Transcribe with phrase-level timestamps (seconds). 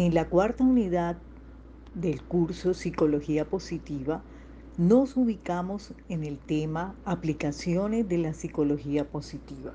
[0.00, 1.18] En la cuarta unidad
[1.92, 4.22] del curso Psicología Positiva,
[4.78, 9.74] nos ubicamos en el tema Aplicaciones de la Psicología Positiva.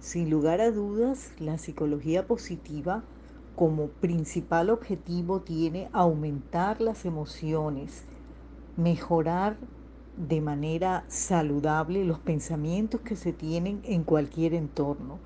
[0.00, 3.04] Sin lugar a dudas, la psicología positiva
[3.54, 8.02] como principal objetivo tiene aumentar las emociones,
[8.76, 9.56] mejorar
[10.16, 15.18] de manera saludable los pensamientos que se tienen en cualquier entorno.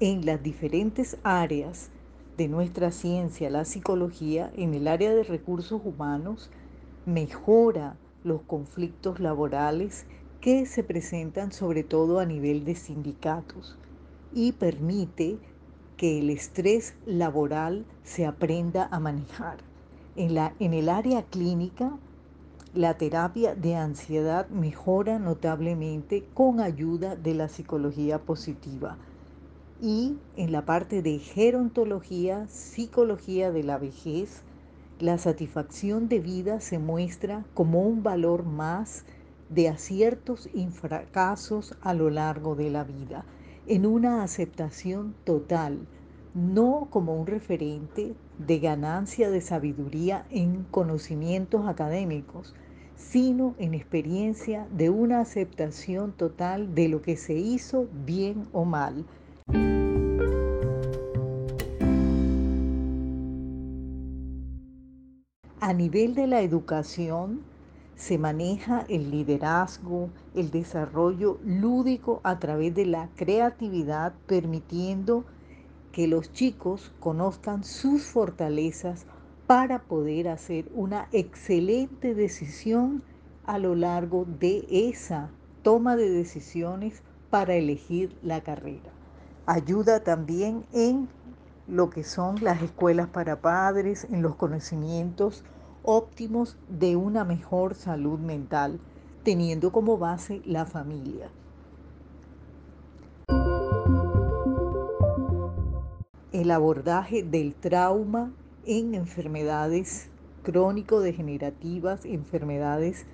[0.00, 1.90] En las diferentes áreas
[2.38, 6.50] de nuestra ciencia, la psicología, en el área de recursos humanos,
[7.04, 10.06] mejora los conflictos laborales
[10.40, 13.78] que se presentan sobre todo a nivel de sindicatos
[14.32, 15.38] y permite
[15.98, 19.69] que el estrés laboral se aprenda a manejar.
[20.16, 21.92] En, la, en el área clínica,
[22.74, 28.96] la terapia de ansiedad mejora notablemente con ayuda de la psicología positiva.
[29.82, 34.42] Y en la parte de gerontología, psicología de la vejez,
[35.00, 39.04] la satisfacción de vida se muestra como un valor más
[39.48, 43.24] de aciertos y fracasos a lo largo de la vida,
[43.66, 45.86] en una aceptación total,
[46.34, 52.54] no como un referente de ganancia de sabiduría en conocimientos académicos,
[52.96, 59.04] sino en experiencia de una aceptación total de lo que se hizo bien o mal.
[65.60, 67.42] A nivel de la educación,
[67.94, 75.24] se maneja el liderazgo, el desarrollo lúdico a través de la creatividad, permitiendo
[75.92, 79.06] que los chicos conozcan sus fortalezas
[79.46, 83.02] para poder hacer una excelente decisión
[83.44, 85.30] a lo largo de esa
[85.62, 88.92] toma de decisiones para elegir la carrera.
[89.46, 91.08] Ayuda también en
[91.66, 95.44] lo que son las escuelas para padres, en los conocimientos
[95.82, 98.80] óptimos de una mejor salud mental,
[99.22, 101.30] teniendo como base la familia.
[106.40, 108.32] El abordaje del trauma
[108.64, 110.08] en enfermedades
[110.42, 113.04] crónico-degenerativas, enfermedades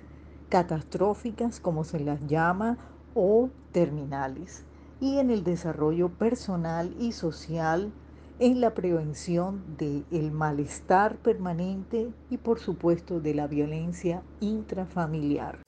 [0.47, 2.77] catastróficas, como se las llama,
[3.15, 4.63] o terminales,
[5.01, 7.91] y en el desarrollo personal y social
[8.39, 15.59] en la prevención del malestar permanente y por supuesto de la violencia intrafamiliar.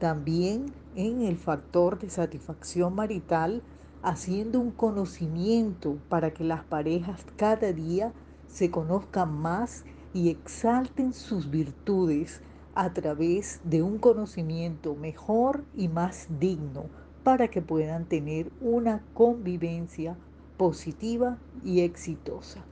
[0.00, 3.62] También en el factor de satisfacción marital,
[4.02, 8.14] haciendo un conocimiento para que las parejas cada día
[8.48, 9.84] se conozcan más
[10.14, 12.40] y exalten sus virtudes
[12.74, 16.86] a través de un conocimiento mejor y más digno
[17.22, 20.16] para que puedan tener una convivencia
[20.56, 22.64] positiva y exitosa.